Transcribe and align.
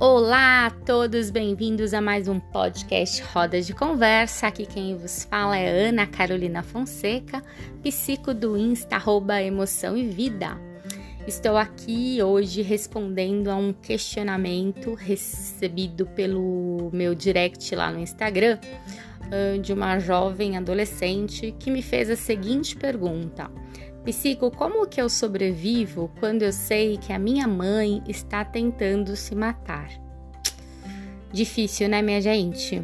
Olá 0.00 0.66
a 0.66 0.70
todos, 0.70 1.28
bem-vindos 1.28 1.92
a 1.92 2.00
mais 2.00 2.28
um 2.28 2.38
podcast 2.38 3.20
Roda 3.34 3.60
de 3.60 3.74
Conversa. 3.74 4.46
Aqui 4.46 4.64
quem 4.64 4.96
vos 4.96 5.24
fala 5.24 5.58
é 5.58 5.88
Ana 5.88 6.06
Carolina 6.06 6.62
Fonseca, 6.62 7.42
psico 7.82 8.32
do 8.32 8.56
Insta, 8.56 8.94
arroba 8.94 9.42
Emoção 9.42 9.96
e 9.96 10.06
Vida. 10.06 10.56
Estou 11.26 11.56
aqui 11.56 12.22
hoje 12.22 12.62
respondendo 12.62 13.48
a 13.48 13.56
um 13.56 13.72
questionamento 13.72 14.94
recebido 14.94 16.06
pelo 16.06 16.90
meu 16.92 17.12
direct 17.12 17.74
lá 17.74 17.90
no 17.90 17.98
Instagram 17.98 18.56
de 19.60 19.72
uma 19.72 19.98
jovem 19.98 20.56
adolescente 20.56 21.52
que 21.58 21.72
me 21.72 21.82
fez 21.82 22.08
a 22.08 22.16
seguinte 22.16 22.76
pergunta. 22.76 23.50
Psico, 24.08 24.50
como 24.50 24.86
que 24.86 25.02
eu 25.02 25.06
sobrevivo 25.10 26.10
quando 26.18 26.40
eu 26.40 26.50
sei 26.50 26.96
que 26.96 27.12
a 27.12 27.18
minha 27.18 27.46
mãe 27.46 28.02
está 28.08 28.42
tentando 28.42 29.14
se 29.14 29.34
matar? 29.34 29.90
Difícil, 31.30 31.90
né, 31.90 32.00
minha 32.00 32.18
gente? 32.18 32.80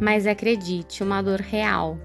Mas 0.00 0.26
acredite, 0.26 1.04
uma 1.04 1.22
dor 1.22 1.40
real. 1.40 1.96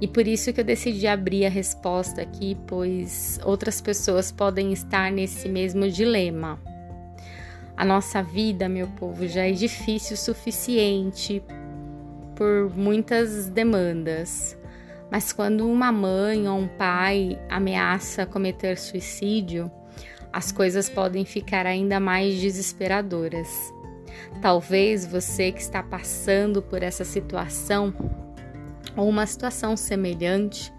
E 0.00 0.06
por 0.06 0.28
isso 0.28 0.52
que 0.52 0.60
eu 0.60 0.64
decidi 0.64 1.08
abrir 1.08 1.46
a 1.46 1.50
resposta 1.50 2.22
aqui, 2.22 2.56
pois 2.64 3.40
outras 3.44 3.80
pessoas 3.80 4.30
podem 4.30 4.72
estar 4.72 5.10
nesse 5.10 5.48
mesmo 5.48 5.90
dilema. 5.90 6.62
A 7.76 7.84
nossa 7.84 8.22
vida, 8.22 8.68
meu 8.68 8.86
povo, 8.86 9.26
já 9.26 9.48
é 9.48 9.50
difícil 9.50 10.14
o 10.14 10.16
suficiente 10.16 11.42
por 12.36 12.70
muitas 12.76 13.48
demandas. 13.48 14.56
Mas 15.10 15.32
quando 15.32 15.66
uma 15.68 15.90
mãe 15.90 16.48
ou 16.48 16.58
um 16.58 16.68
pai 16.68 17.38
ameaça 17.48 18.26
cometer 18.26 18.76
suicídio, 18.76 19.70
as 20.32 20.52
coisas 20.52 20.88
podem 20.88 21.24
ficar 21.24 21.66
ainda 21.66 21.98
mais 21.98 22.38
desesperadoras. 22.38 23.48
Talvez 24.42 25.06
você 25.06 25.50
que 25.50 25.60
está 25.60 25.82
passando 25.82 26.60
por 26.60 26.82
essa 26.82 27.04
situação 27.04 27.94
ou 28.96 29.08
uma 29.08 29.26
situação 29.26 29.76
semelhante 29.76 30.72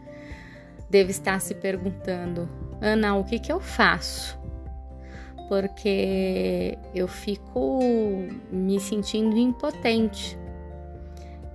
deve 0.90 1.12
estar 1.12 1.40
se 1.42 1.56
perguntando: 1.56 2.48
Ana, 2.81 3.16
o 3.16 3.23
que, 3.23 3.40
que 3.40 3.52
eu 3.52 3.59
faço? 3.59 4.38
Porque 5.48 6.78
eu 6.94 7.08
fico 7.08 7.80
me 8.52 8.80
sentindo 8.80 9.36
impotente 9.36 10.38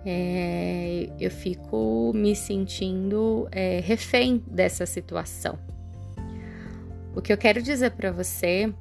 é, 0.05 1.09
eu 1.19 1.31
fico 1.31 2.13
me 2.15 2.37
sentindo 2.37 3.49
é, 3.51 3.81
refém 3.81 4.43
dessa 4.47 4.85
situação. 4.85 5.59
O 7.15 7.23
que 7.23 7.33
eu 7.33 7.39
quero 7.39 7.63
dizer 7.63 7.93
para 7.93 8.11
você, 8.11 8.73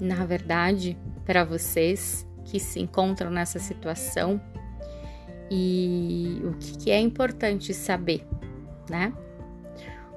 na 0.00 0.26
verdade, 0.26 0.96
para 1.24 1.44
vocês 1.44 2.26
que 2.44 2.58
se 2.58 2.80
encontram 2.80 3.30
nessa 3.30 3.58
situação 3.58 4.40
e 5.50 6.42
o 6.44 6.52
que, 6.54 6.76
que 6.76 6.90
é 6.90 7.00
importante 7.00 7.72
saber, 7.72 8.26
né? 8.90 9.12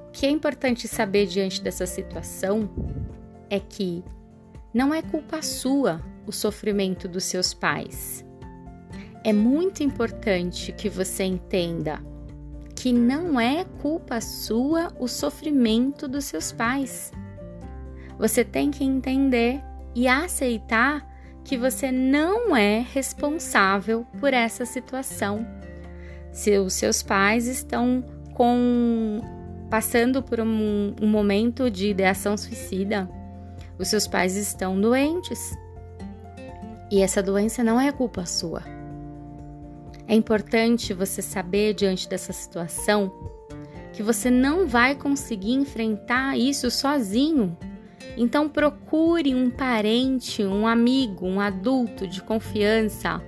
O 0.07 0.11
que 0.11 0.25
é 0.25 0.29
importante 0.29 0.87
saber 0.87 1.27
diante 1.27 1.61
dessa 1.61 1.85
situação 1.85 2.69
é 3.49 3.59
que 3.59 4.03
não 4.73 4.93
é 4.93 5.01
culpa 5.01 5.41
sua 5.41 6.01
o 6.25 6.31
sofrimento 6.31 7.07
dos 7.07 7.23
seus 7.23 7.53
pais 7.53 8.25
é 9.23 9.31
muito 9.31 9.83
importante 9.83 10.71
que 10.71 10.89
você 10.89 11.23
entenda 11.23 12.01
que 12.75 12.91
não 12.91 13.39
é 13.39 13.63
culpa 13.79 14.19
sua 14.19 14.91
o 14.99 15.07
sofrimento 15.07 16.07
dos 16.07 16.25
seus 16.25 16.51
pais. 16.51 17.11
Você 18.17 18.43
tem 18.43 18.71
que 18.71 18.83
entender 18.83 19.61
e 19.93 20.07
aceitar 20.07 21.07
que 21.43 21.57
você 21.57 21.91
não 21.91 22.55
é 22.55 22.79
responsável 22.91 24.05
por 24.19 24.33
essa 24.33 24.65
situação. 24.65 25.45
Se 26.31 26.57
os 26.57 26.73
seus 26.73 27.03
pais 27.03 27.45
estão 27.45 28.03
com 28.33 29.21
passando 29.69 30.23
por 30.23 30.39
um, 30.39 30.95
um 30.99 31.07
momento 31.07 31.69
de 31.69 31.87
ideação 31.89 32.35
suicida, 32.35 33.07
os 33.77 33.87
seus 33.87 34.07
pais 34.07 34.35
estão 34.35 34.79
doentes. 34.79 35.55
E 36.91 37.01
essa 37.01 37.21
doença 37.21 37.63
não 37.63 37.79
é 37.79 37.91
culpa 37.91 38.25
sua. 38.25 38.80
É 40.11 40.13
importante 40.13 40.93
você 40.93 41.21
saber, 41.21 41.73
diante 41.73 42.09
dessa 42.09 42.33
situação, 42.33 43.09
que 43.93 44.03
você 44.03 44.29
não 44.29 44.67
vai 44.67 44.93
conseguir 44.93 45.53
enfrentar 45.53 46.37
isso 46.37 46.69
sozinho. 46.69 47.57
Então, 48.17 48.49
procure 48.49 49.33
um 49.33 49.49
parente, 49.49 50.43
um 50.43 50.67
amigo, 50.67 51.25
um 51.25 51.39
adulto 51.39 52.05
de 52.05 52.21
confiança 52.21 53.23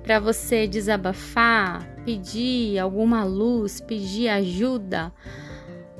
para 0.00 0.20
você 0.20 0.68
desabafar, 0.68 1.84
pedir 2.04 2.78
alguma 2.78 3.24
luz, 3.24 3.80
pedir 3.80 4.28
ajuda, 4.28 5.12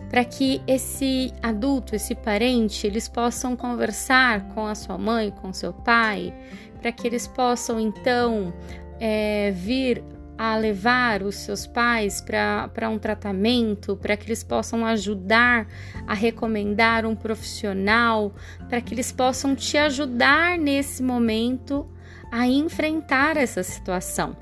para 0.08 0.24
que 0.24 0.62
esse 0.68 1.32
adulto, 1.42 1.96
esse 1.96 2.14
parente, 2.14 2.86
eles 2.86 3.08
possam 3.08 3.56
conversar 3.56 4.54
com 4.54 4.66
a 4.66 4.76
sua 4.76 4.96
mãe, 4.96 5.32
com 5.32 5.52
seu 5.52 5.72
pai, 5.72 6.32
para 6.80 6.92
que 6.92 7.08
eles 7.08 7.26
possam 7.26 7.80
então 7.80 8.54
é, 9.00 9.50
vir 9.50 10.00
a 10.38 10.56
levar 10.56 11.24
os 11.24 11.34
seus 11.34 11.66
pais 11.66 12.20
para 12.20 12.88
um 12.88 12.96
tratamento, 12.96 13.96
para 13.96 14.16
que 14.16 14.28
eles 14.28 14.44
possam 14.44 14.86
ajudar 14.86 15.66
a 16.06 16.14
recomendar 16.14 17.04
um 17.04 17.16
profissional, 17.16 18.32
para 18.68 18.80
que 18.80 18.94
eles 18.94 19.10
possam 19.10 19.56
te 19.56 19.76
ajudar 19.76 20.56
nesse 20.56 21.02
momento 21.02 21.90
a 22.30 22.46
enfrentar 22.46 23.36
essa 23.36 23.64
situação. 23.64 24.36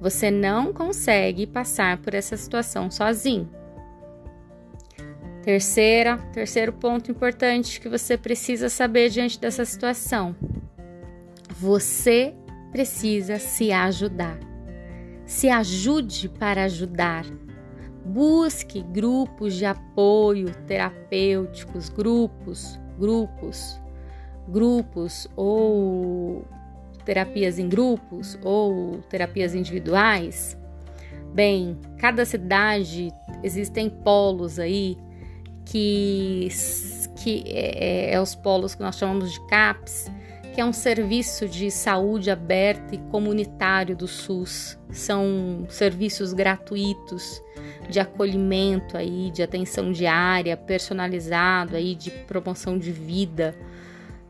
Você 0.00 0.32
não 0.32 0.72
consegue 0.72 1.46
passar 1.46 1.98
por 1.98 2.12
essa 2.12 2.36
situação 2.36 2.90
sozinho. 2.90 3.48
Terceira, 5.44 6.18
terceiro 6.32 6.72
ponto 6.72 7.10
importante 7.10 7.80
que 7.80 7.88
você 7.88 8.16
precisa 8.18 8.68
saber 8.68 9.10
diante 9.10 9.38
dessa 9.38 9.64
situação. 9.64 10.34
Você 11.50 12.34
precisa 12.72 13.38
se 13.38 13.70
ajudar 13.70 14.53
se 15.26 15.48
ajude 15.48 16.28
para 16.28 16.64
ajudar. 16.64 17.24
Busque 18.04 18.82
grupos 18.82 19.54
de 19.54 19.64
apoio 19.64 20.54
terapêuticos, 20.66 21.88
grupos, 21.88 22.78
grupos, 22.98 23.80
grupos 24.48 25.26
ou 25.34 26.44
terapias 27.04 27.58
em 27.58 27.68
grupos 27.68 28.38
ou 28.42 28.98
terapias 29.08 29.54
individuais. 29.54 30.58
Bem, 31.32 31.78
cada 31.98 32.24
cidade 32.24 33.10
existem 33.42 33.88
polos 33.88 34.58
aí 34.58 34.96
que, 35.64 36.48
que 37.16 37.42
é, 37.46 38.10
é, 38.10 38.14
é 38.14 38.20
os 38.20 38.34
polos 38.34 38.74
que 38.74 38.82
nós 38.82 38.96
chamamos 38.96 39.32
de 39.32 39.46
CAPS, 39.48 40.10
que 40.54 40.60
é 40.60 40.64
um 40.64 40.72
serviço 40.72 41.48
de 41.48 41.68
saúde 41.68 42.30
aberto 42.30 42.94
e 42.94 42.98
comunitário 43.10 43.96
do 43.96 44.06
SUS. 44.06 44.78
São 44.88 45.66
serviços 45.68 46.32
gratuitos 46.32 47.42
de 47.88 47.98
acolhimento 47.98 48.96
aí, 48.96 49.32
de 49.32 49.42
atenção 49.42 49.90
diária, 49.90 50.56
personalizado 50.56 51.74
aí, 51.74 51.96
de 51.96 52.08
promoção 52.10 52.78
de 52.78 52.92
vida, 52.92 53.52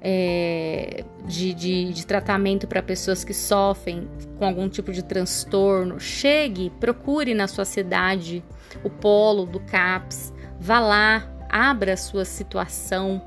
é, 0.01 1.05
de, 1.27 1.53
de, 1.53 1.93
de 1.93 2.07
tratamento 2.07 2.67
para 2.67 2.83
pessoas 2.83 3.23
que 3.23 3.35
sofrem 3.35 4.09
com 4.39 4.47
algum 4.47 4.67
tipo 4.67 4.93
de 4.93 5.03
transtorno. 5.03 6.01
Chegue, 6.01 6.71
procure 6.81 7.35
na 7.35 7.47
sua 7.47 7.67
cidade 7.67 8.43
o 8.83 8.89
polo 8.89 9.45
do 9.45 9.61
CAPS, 9.61 10.33
vá 10.59 10.81
lá, 10.81 11.31
abra 11.51 11.93
a 11.93 11.99
sua 11.99 12.25
situação, 12.25 13.21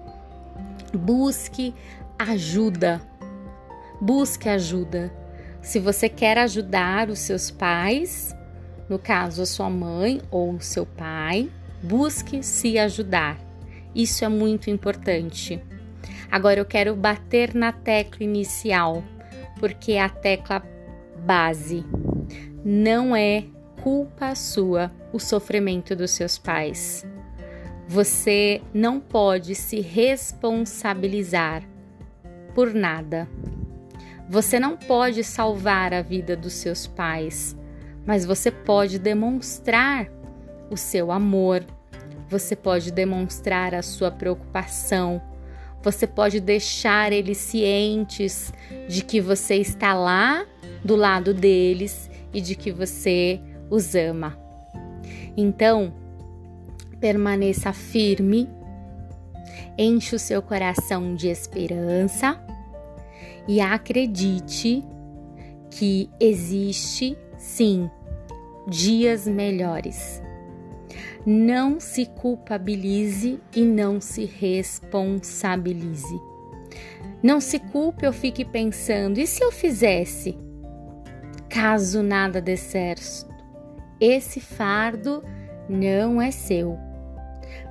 busque 0.93 1.75
ajuda. 2.17 3.01
Busque 4.01 4.49
ajuda. 4.49 5.11
Se 5.61 5.79
você 5.79 6.09
quer 6.09 6.37
ajudar 6.37 7.09
os 7.09 7.19
seus 7.19 7.51
pais, 7.51 8.35
no 8.89 8.97
caso 8.97 9.41
a 9.41 9.45
sua 9.45 9.69
mãe 9.69 10.21
ou 10.31 10.53
o 10.53 10.61
seu 10.61 10.85
pai, 10.85 11.51
busque 11.81 12.41
se 12.41 12.79
ajudar. 12.79 13.37
Isso 13.93 14.23
é 14.23 14.29
muito 14.29 14.69
importante. 14.69 15.61
Agora 16.31 16.59
eu 16.59 16.65
quero 16.65 16.95
bater 16.95 17.53
na 17.53 17.71
tecla 17.71 18.23
inicial, 18.23 19.03
porque 19.59 19.93
é 19.93 20.01
a 20.01 20.09
tecla 20.09 20.63
base. 21.25 21.85
Não 22.63 23.15
é 23.15 23.45
culpa 23.81 24.35
sua 24.35 24.91
o 25.13 25.19
sofrimento 25.19 25.95
dos 25.95 26.11
seus 26.11 26.37
pais. 26.37 27.05
Você 27.87 28.61
não 28.73 28.99
pode 28.99 29.55
se 29.55 29.79
responsabilizar 29.79 31.63
por 32.57 32.73
nada. 32.73 33.29
Você 34.27 34.59
não 34.59 34.75
pode 34.75 35.23
salvar 35.23 35.93
a 35.93 36.01
vida 36.01 36.35
dos 36.35 36.53
seus 36.53 36.87
pais, 36.87 37.55
mas 38.03 38.25
você 38.25 38.49
pode 38.49 38.97
demonstrar 38.97 40.07
o 40.67 40.75
seu 40.75 41.11
amor, 41.11 41.63
você 42.27 42.55
pode 42.55 42.91
demonstrar 42.91 43.75
a 43.75 43.83
sua 43.83 44.09
preocupação, 44.09 45.21
Você 45.83 46.07
pode 46.07 46.39
deixar 46.39 47.13
eles 47.13 47.37
cientes 47.37 48.51
de 48.89 49.03
que 49.03 49.21
você 49.21 49.55
está 49.57 49.93
lá 49.93 50.43
do 50.83 50.95
lado 50.95 51.35
deles 51.35 52.09
e 52.33 52.41
de 52.41 52.55
que 52.55 52.71
você 52.71 53.39
os 53.69 53.93
ama. 53.93 54.35
Então, 55.37 55.93
permaneça 56.99 57.71
firme, 57.71 58.49
enche 59.77 60.15
o 60.15 60.19
seu 60.19 60.41
coração 60.41 61.15
de 61.15 61.27
esperança 61.27 62.46
e 63.47 63.61
acredite 63.61 64.83
que 65.69 66.09
existe 66.19 67.17
sim 67.37 67.89
dias 68.67 69.27
melhores. 69.27 70.21
Não 71.25 71.79
se 71.79 72.05
culpabilize 72.05 73.39
e 73.55 73.61
não 73.63 73.99
se 73.99 74.25
responsabilize. 74.25 76.19
Não 77.21 77.39
se 77.39 77.59
culpe 77.59 78.05
ou 78.05 78.13
fique 78.13 78.45
pensando: 78.45 79.19
e 79.19 79.27
se 79.27 79.43
eu 79.43 79.51
fizesse? 79.51 80.37
Caso 81.49 82.03
nada 82.03 82.41
dê 82.41 82.55
certo, 82.55 83.27
esse 83.99 84.39
fardo 84.39 85.23
não 85.67 86.21
é 86.21 86.31
seu. 86.31 86.77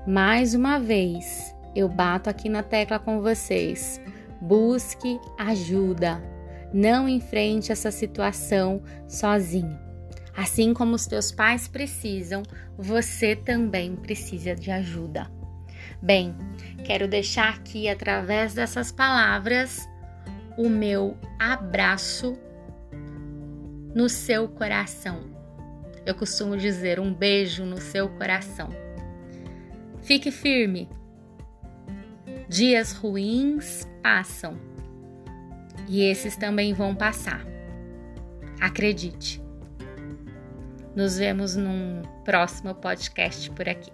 Mais 0.06 0.54
uma 0.54 0.78
vez, 0.78 1.54
eu 1.74 1.88
bato 1.88 2.28
aqui 2.28 2.48
na 2.48 2.62
tecla 2.62 2.98
com 2.98 3.20
vocês. 3.20 4.00
Busque 4.40 5.20
ajuda. 5.38 6.22
Não 6.72 7.08
enfrente 7.08 7.72
essa 7.72 7.90
situação 7.90 8.82
sozinho. 9.08 9.78
Assim 10.36 10.74
como 10.74 10.94
os 10.94 11.06
teus 11.06 11.32
pais 11.32 11.66
precisam, 11.66 12.42
você 12.76 13.34
também 13.34 13.96
precisa 13.96 14.54
de 14.54 14.70
ajuda. 14.70 15.30
Bem, 16.02 16.34
quero 16.84 17.08
deixar 17.08 17.54
aqui 17.54 17.88
através 17.88 18.52
dessas 18.52 18.92
palavras 18.92 19.88
o 20.58 20.68
meu 20.68 21.16
abraço 21.38 22.36
no 23.94 24.08
seu 24.08 24.46
coração. 24.46 25.20
Eu 26.04 26.14
costumo 26.14 26.56
dizer 26.56 27.00
um 27.00 27.12
beijo 27.12 27.64
no 27.64 27.80
seu 27.80 28.08
coração. 28.10 28.68
Fique 30.02 30.30
firme. 30.30 30.88
Dias 32.48 32.92
ruins 32.92 33.86
passam 34.02 34.56
e 35.88 36.02
esses 36.04 36.36
também 36.36 36.72
vão 36.72 36.94
passar. 36.94 37.44
Acredite. 38.60 39.42
Nos 40.94 41.18
vemos 41.18 41.56
num 41.56 42.02
próximo 42.24 42.74
podcast 42.74 43.50
por 43.50 43.68
aqui. 43.68 43.92